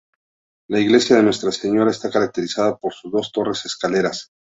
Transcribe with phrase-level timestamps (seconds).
[0.67, 4.31] La iglesia de Nuestra Señora está caracterizada por sus dos torres escaleras.